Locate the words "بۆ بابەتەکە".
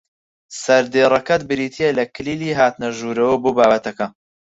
3.43-4.07